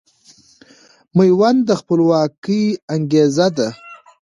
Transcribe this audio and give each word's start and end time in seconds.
ميوند 1.17 1.59
د 1.65 1.69
خپلواکۍ 1.79 2.63
انګېزه 2.95 3.47
ده 3.57 3.69